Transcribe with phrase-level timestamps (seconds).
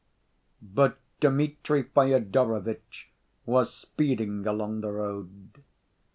[0.63, 3.11] But Dmitri Fyodorovitch
[3.45, 5.63] was speeding along the road.